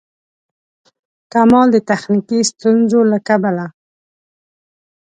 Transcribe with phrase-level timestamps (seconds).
[1.33, 3.65] کمال د تخنیکي ستونزو له کبله.